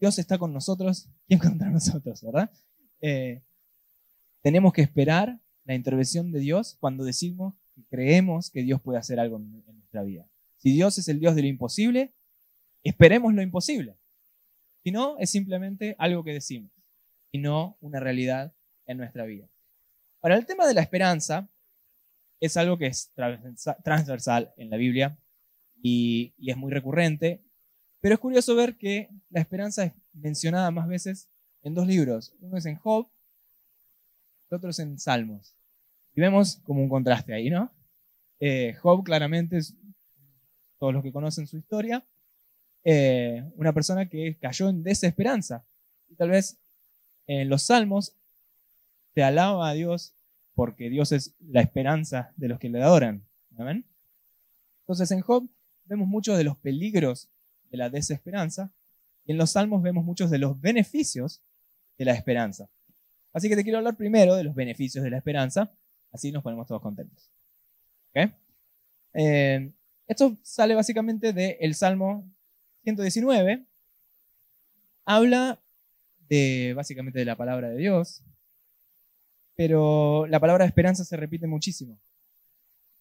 [0.00, 2.50] Dios está con nosotros, ¿quién contra nosotros, verdad?
[3.00, 3.42] Eh,
[4.42, 9.20] tenemos que esperar la intervención de Dios cuando decimos que creemos que Dios puede hacer
[9.20, 10.26] algo en, nuestra vida.
[10.56, 12.14] Si Dios es el Dios de lo imposible,
[12.82, 13.96] esperemos lo imposible.
[14.82, 16.70] Si no, es simplemente algo que decimos
[17.30, 18.54] y no una realidad
[18.86, 19.48] en nuestra vida.
[20.22, 21.48] Ahora, el tema de la esperanza
[22.40, 23.12] es algo que es
[23.84, 25.18] transversal en la Biblia
[25.82, 27.42] y, es muy recurrente,
[28.00, 31.28] pero es curioso ver que la esperanza es mencionada más veces
[31.62, 32.34] en dos libros.
[32.40, 33.08] Uno es en Job,
[34.50, 35.54] el otro es en Salmos.
[36.14, 37.70] Y vemos como un contraste ahí, ¿no?
[38.40, 39.76] Eh, Job claramente es,
[40.78, 42.04] todos los que conocen su historia,
[42.84, 45.64] eh, una persona que cayó en desesperanza.
[46.08, 46.58] Y tal vez
[47.26, 48.16] en los Salmos
[49.14, 50.14] se alaba a Dios
[50.54, 53.26] porque Dios es la esperanza de los que le adoran.
[53.58, 53.84] ¿Amén?
[54.80, 55.48] Entonces en Job
[55.84, 57.28] vemos muchos de los peligros
[57.70, 58.72] de la desesperanza
[59.24, 61.40] y en los salmos vemos muchos de los beneficios
[61.98, 62.68] de la esperanza.
[63.32, 65.72] Así que te quiero hablar primero de los beneficios de la esperanza,
[66.12, 67.30] así nos ponemos todos contentos.
[69.12, 69.72] Eh,
[70.06, 72.28] esto sale básicamente del Salmo
[72.82, 73.64] 119.
[75.04, 75.60] Habla
[76.28, 78.22] de básicamente de la palabra de Dios,
[79.56, 81.98] pero la palabra esperanza se repite muchísimo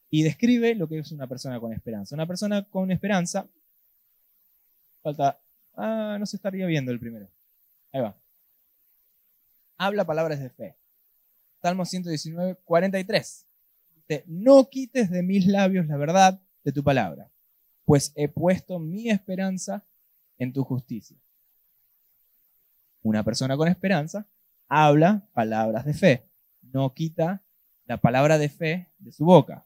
[0.09, 2.15] y describe lo que es una persona con esperanza.
[2.15, 3.47] Una persona con esperanza,
[5.01, 5.39] falta,
[5.75, 7.29] ah, no se estaría viendo el primero.
[7.91, 8.15] Ahí va.
[9.77, 10.75] Habla palabras de fe.
[11.61, 13.47] Salmo 119, 43.
[13.95, 17.31] Dice, no quites de mis labios la verdad de tu palabra,
[17.85, 19.85] pues he puesto mi esperanza
[20.37, 21.17] en tu justicia.
[23.01, 24.27] Una persona con esperanza
[24.67, 26.25] habla palabras de fe,
[26.61, 27.43] no quita
[27.85, 29.65] la palabra de fe de su boca.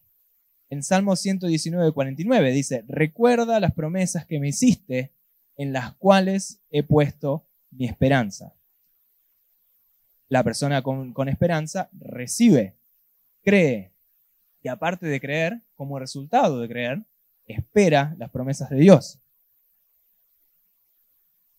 [0.70, 5.12] En Salmo 119, 49 dice, recuerda las promesas que me hiciste,
[5.56, 8.54] en las cuales he puesto mi esperanza.
[10.30, 12.76] La persona con, esperanza recibe,
[13.44, 13.92] cree,
[14.62, 17.04] y aparte de creer, como resultado de creer,
[17.46, 19.20] espera las promesas de Dios.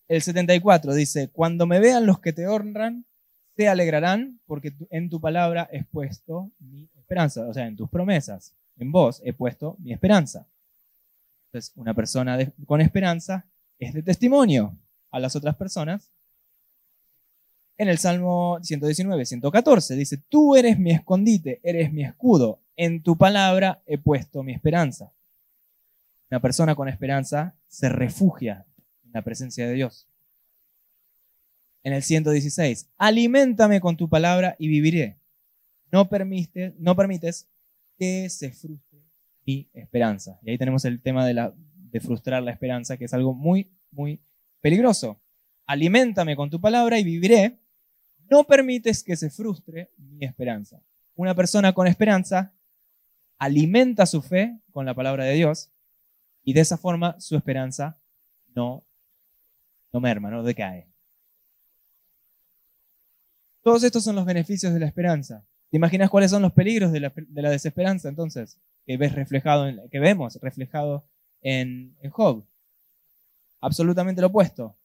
[0.07, 3.05] El 74 dice, cuando me vean los que te honran,
[3.55, 8.55] se alegrarán porque en tu palabra he puesto mi esperanza, o sea, en tus promesas,
[8.77, 10.47] en vos he puesto mi esperanza.
[11.47, 13.45] Entonces, una persona con esperanza
[13.79, 14.77] es de testimonio
[15.11, 16.11] a las otras personas.
[17.77, 23.17] En el Salmo 119, 114 dice, tú eres mi escondite, eres mi escudo, en tu
[23.17, 25.11] palabra he puesto mi esperanza.
[26.29, 28.65] Una persona con esperanza se refugia
[29.03, 30.07] en la presencia de Dios.
[31.83, 35.19] En el 116, aliméntame con tu palabra y viviré.
[35.91, 37.47] No, permites, no permites
[37.97, 38.99] que se frustre
[39.45, 40.39] mi esperanza.
[40.43, 41.53] Y ahí tenemos el tema de, la,
[41.95, 44.19] de frustrar la esperanza, que es algo muy, muy
[44.59, 45.17] peligroso.
[45.65, 47.57] Aliméntame con tu palabra y viviré.
[48.29, 50.81] No permites que se frustre mi esperanza.
[51.15, 52.53] Una persona con esperanza
[53.37, 55.69] alimenta su fe con la palabra de Dios
[56.43, 57.97] y de esa forma su esperanza
[58.53, 58.83] no,
[59.93, 60.89] no merma, no decae.
[63.61, 65.45] Todos estos son los beneficios de la esperanza.
[65.69, 68.59] ¿Te imaginas cuáles son los peligros de la, desesperanza entonces?
[68.85, 71.07] Que, ves reflejado que vemos reflejado
[71.45, 72.43] en, Job.
[73.61, 74.75] Absolutamente lo opuesto.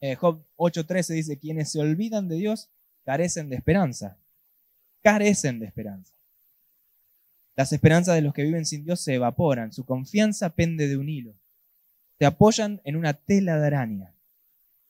[0.00, 2.68] Eh, Job 8:13 dice, quienes se olvidan de Dios
[3.04, 4.18] carecen de esperanza.
[5.02, 6.12] Carecen de esperanza.
[7.56, 11.08] Las esperanzas de los que viven sin Dios se evaporan, su confianza pende de un
[11.08, 11.34] hilo.
[12.18, 14.12] Se apoyan en una tela de araña.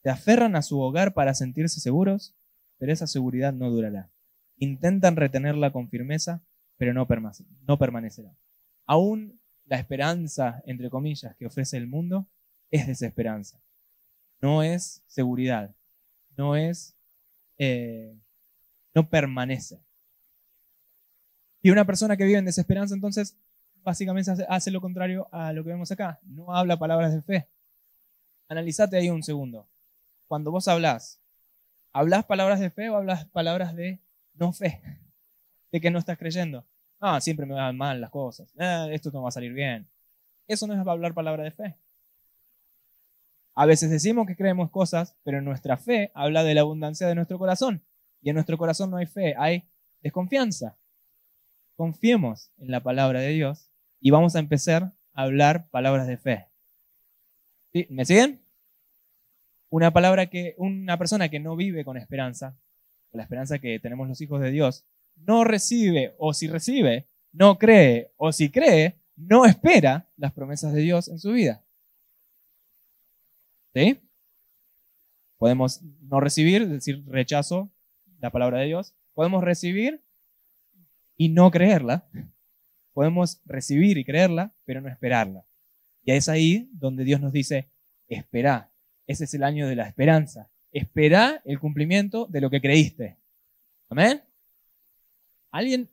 [0.02, 2.34] Se aferran a su hogar para sentirse seguros,
[2.78, 4.10] pero esa seguridad no durará.
[4.58, 6.42] Intentan retenerla con firmeza,
[6.78, 7.06] pero no,
[7.66, 8.34] no permanecerá.
[8.86, 12.26] Aún la esperanza, entre comillas, que ofrece el mundo
[12.70, 13.60] es desesperanza.
[14.40, 15.74] No es seguridad.
[16.36, 16.94] No es...
[17.58, 18.14] Eh,
[18.94, 19.80] no permanece.
[21.62, 23.36] Y una persona que vive en desesperanza, entonces,
[23.82, 26.20] básicamente hace, lo contrario a lo que vemos acá.
[26.22, 27.48] No habla palabras de fe.
[28.48, 29.68] Analizate ahí un segundo.
[30.28, 31.20] Cuando vos hablas,
[31.92, 34.00] ¿hablas palabras de fe o hablas palabras de
[34.34, 34.80] no fe?
[35.72, 36.64] De que no estás creyendo.
[37.00, 38.52] Ah, siempre me van mal las cosas.
[38.58, 39.88] Ah, esto no va a salir bien.
[40.46, 41.76] Eso no es hablar palabra de fe.
[43.54, 47.38] A veces decimos que creemos cosas, pero nuestra fe habla de la abundancia de nuestro
[47.38, 47.82] corazón.
[48.22, 49.64] Y en nuestro corazón no hay fe, hay
[50.02, 50.76] desconfianza
[51.76, 56.46] confiemos en la palabra de Dios y vamos a empezar a hablar palabras de fe.
[57.90, 58.40] ¿Me siguen?
[59.68, 62.56] Una palabra que, una persona que no vive con esperanza,
[63.10, 67.58] con la esperanza que tenemos los hijos de Dios, no recibe o si recibe, no
[67.58, 71.64] cree o si cree, no espera las promesas de Dios en su vida.
[73.74, 74.00] ¿Sí?
[75.38, 77.70] Podemos no recibir, es decir, rechazo
[78.20, 78.94] la palabra de Dios.
[79.14, 80.02] Podemos recibir
[81.16, 82.08] y no creerla.
[82.92, 85.44] Podemos recibir y creerla, pero no esperarla.
[86.04, 87.70] Y es ahí donde Dios nos dice,
[88.08, 88.72] espera.
[89.06, 90.50] Ese es el año de la esperanza.
[90.72, 93.18] Espera el cumplimiento de lo que creíste.
[93.88, 94.22] Amén.
[95.56, 95.88] ¿Alguien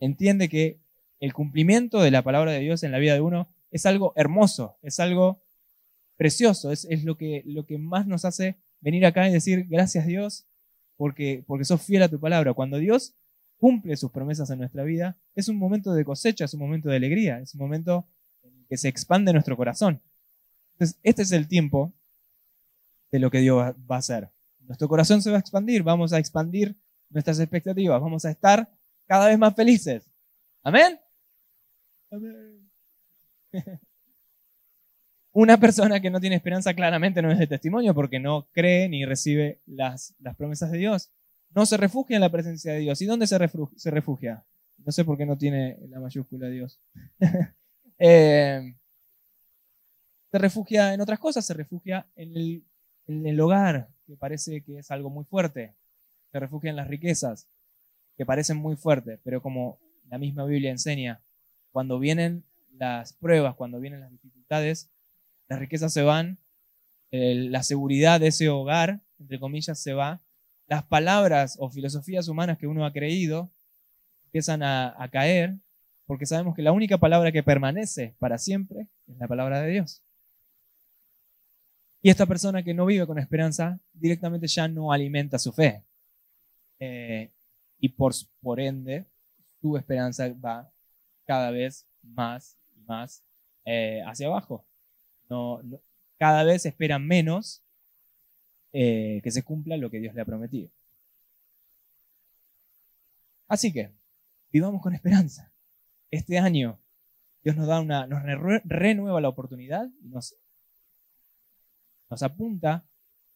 [0.00, 0.80] entiende que
[1.20, 4.76] el cumplimiento de la palabra de Dios en la vida de uno es algo hermoso,
[4.82, 5.40] es algo
[6.16, 10.46] precioso, es, lo, que, lo que más nos hace venir acá y decir gracias Dios
[10.96, 12.54] porque, porque sos fiel a tu palabra.
[12.54, 13.14] Cuando Dios
[13.56, 16.96] cumple sus promesas en nuestra vida, es un momento de cosecha, es un momento de
[16.96, 18.08] alegría, es un momento
[18.42, 20.02] en que se expande nuestro corazón.
[20.72, 21.92] Entonces, este es el tiempo
[23.12, 24.28] de lo que Dios va a hacer.
[24.58, 26.76] Nuestro corazón se va a expandir, vamos a expandir
[27.12, 28.68] nuestras expectativas, vamos a estar
[29.06, 30.10] cada vez más felices.
[30.62, 30.98] Amén.
[32.10, 32.70] Amén.
[35.32, 39.04] Una persona que no tiene esperanza claramente no es de testimonio porque no cree ni
[39.04, 41.10] recibe las, las promesas de Dios
[41.54, 43.00] no se refugia en la presencia de Dios.
[43.02, 44.44] ¿Y dónde se, refugia?
[44.78, 46.80] No sé por qué no tiene la mayúscula Dios.
[48.04, 48.74] Eh,
[50.32, 52.64] se refugia en otras cosas, se refugia en el
[53.06, 55.76] en el hogar, que parece que es algo muy fuerte,
[56.32, 57.46] se refugia en las riquezas,
[58.16, 61.20] que parecen muy fuertes, pero como la misma Biblia enseña,
[61.72, 62.44] cuando vienen
[62.76, 64.90] las pruebas, cuando vienen las dificultades,
[65.48, 66.38] las riquezas se van,
[67.10, 70.20] la seguridad de ese hogar, entre comillas, se va,
[70.66, 73.50] las palabras o filosofías humanas que uno ha creído
[74.24, 75.56] empiezan a, a caer,
[76.06, 80.02] porque sabemos que la única palabra que permanece para siempre es la palabra de Dios.
[82.02, 85.84] Y esta persona que no vive con esperanza directamente ya no alimenta su fe.
[86.80, 87.30] Eh,
[87.82, 89.06] y por, ende,
[89.60, 90.72] su esperanza va
[91.24, 93.24] cada vez más y más
[93.64, 94.64] eh, hacia abajo.
[95.28, 95.60] No,
[96.16, 97.60] cada vez espera menos
[98.72, 100.70] eh, que se cumpla lo que Dios le ha prometido.
[103.48, 103.90] Así que,
[104.52, 105.52] vivamos con esperanza.
[106.08, 106.78] Este año
[107.42, 110.36] Dios nos da una, nos renueva la oportunidad y nos
[112.12, 112.84] nos apunta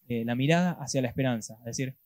[0.07, 1.57] eh, la mirada hacia la esperanza.
[1.61, 1.97] Es decir,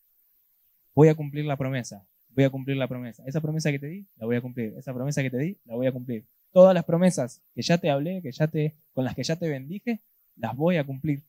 [0.94, 3.22] voy a cumplir la promesa, voy a cumplir la promesa.
[3.26, 4.74] Esa promesa que te di, la voy a cumplir.
[4.76, 6.26] Esa promesa que te di, la voy a cumplir.
[6.52, 9.48] Todas las promesas que ya te hablé, que ya te, con las que ya te
[9.48, 10.00] bendije,
[10.36, 11.22] las voy a cumplir.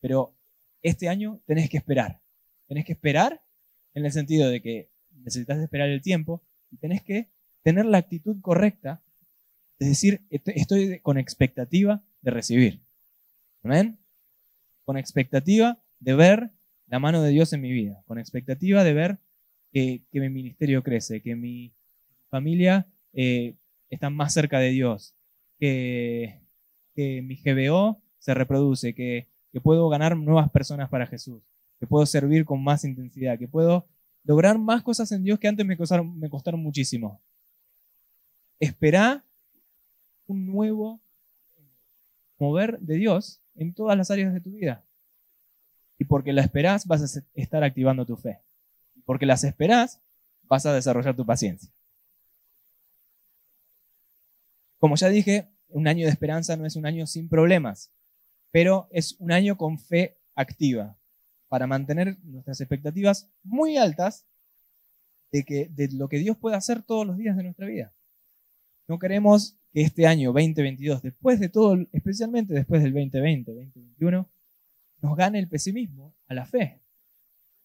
[0.00, 0.34] Pero
[0.82, 2.20] este año tenés que esperar.
[2.66, 3.42] Tenés que esperar
[3.94, 7.30] en el sentido de que necesitas esperar el tiempo y tenés que
[7.62, 9.02] tener la actitud correcta,
[9.78, 12.82] es decir, estoy con expectativa de recibir.
[13.62, 13.98] ¿Amén?
[14.88, 16.50] con expectativa de ver
[16.86, 19.18] la mano de Dios en mi vida, con expectativa de ver
[19.72, 21.72] que, mi ministerio crece, que mi
[22.30, 23.54] familia eh,
[23.90, 25.14] está más cerca de Dios,
[25.58, 26.40] que,
[26.96, 29.28] mi GBO se reproduce, que,
[29.62, 31.42] puedo ganar nuevas personas para Jesús,
[31.80, 33.88] que puedo servir con más intensidad, que puedo
[34.22, 37.20] lograr más cosas en Dios que antes me costaron, me costaron muchísimo.
[38.60, 39.24] Esperá
[40.28, 41.00] un nuevo
[42.38, 44.84] mover de Dios en todas las áreas de tu vida.
[45.98, 48.38] Y porque la esperás, vas a estar activando tu fe.
[49.08, 50.02] Porque las esperás,
[50.42, 51.72] vas a desarrollar tu paciencia.
[54.76, 57.90] Como ya dije, un año de esperanza no es un año sin problemas,
[58.50, 60.98] pero es un año con fe activa
[61.48, 64.26] para mantener nuestras expectativas muy altas
[65.32, 67.94] de, que, de lo que Dios puede hacer todos los días de nuestra vida.
[68.88, 74.28] No queremos que este año 2022, después de todo, especialmente después del 2020, 2021,
[75.00, 76.82] nos gane el pesimismo a la fe,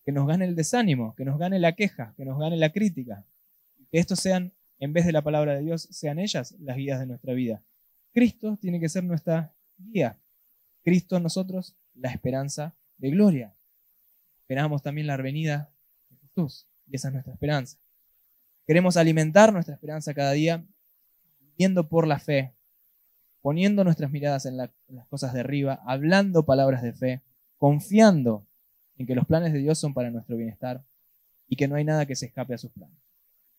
[0.05, 3.25] que nos gane el desánimo, que nos gane la queja, que nos gane la crítica,
[3.91, 7.05] que estos sean, en vez de la palabra de Dios, sean ellas las guías de
[7.05, 7.63] nuestra vida.
[8.11, 10.19] Cristo tiene que ser nuestra guía.
[10.83, 13.55] Cristo en nosotros, la esperanza de gloria.
[14.41, 15.71] Esperamos también la venida
[16.09, 17.77] de Jesús, y esa es nuestra esperanza.
[18.65, 20.65] Queremos alimentar nuestra esperanza cada día
[21.57, 22.53] viendo por la fe,
[23.41, 24.69] poniendo nuestras miradas en, las
[25.09, 27.21] cosas de arriba, hablando palabras de fe,
[27.57, 28.45] confiando
[28.97, 30.83] en que los planes de Dios son para nuestro bienestar
[31.47, 32.97] y que no hay nada que se escape a sus planes.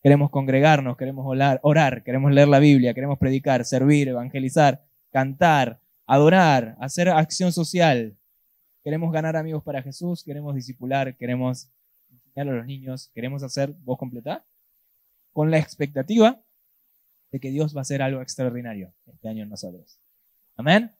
[0.01, 6.75] Queremos congregarnos, queremos orar, orar, queremos leer la Biblia, queremos predicar, servir, evangelizar, cantar, adorar,
[6.79, 8.15] hacer acción social.
[8.83, 11.69] Queremos ganar amigos para Jesús, queremos discipular, queremos
[12.11, 14.45] enseñar a los niños, queremos hacer, ¿vos completar?
[15.33, 16.39] Con la expectativa
[17.31, 19.99] de que Dios va a hacer algo extraordinario este año en nosotros.
[20.55, 20.91] Amén.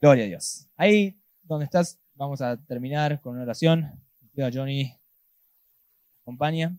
[0.00, 0.66] Gloria a Dios.
[0.76, 3.90] Ahí donde estás, vamos a terminar con una oración.
[4.32, 4.92] Pido a Johnny
[6.22, 6.76] acompaña.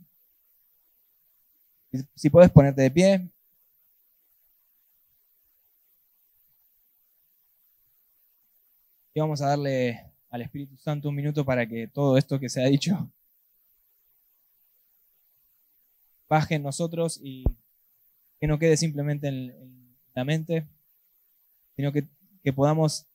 [2.15, 3.29] Si puedes ponerte de pie.
[9.13, 12.61] Y vamos a darle al Espíritu Santo un minuto para que todo esto que se
[12.61, 13.11] ha dicho
[16.29, 17.43] baje en nosotros y
[18.39, 19.77] que no quede simplemente en,
[20.13, 20.67] la mente,
[21.75, 22.07] sino que,
[22.55, 23.05] podamos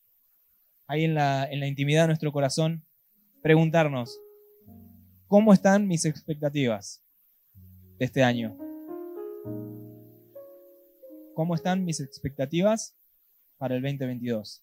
[0.86, 2.84] ahí en la, en la intimidad de nuestro corazón
[3.42, 4.20] preguntarnos,
[5.26, 7.02] ¿cómo están mis expectativas
[7.98, 8.56] de este año?
[11.34, 12.94] ¿Cómo están mis expectativas
[13.56, 14.62] para el 2022?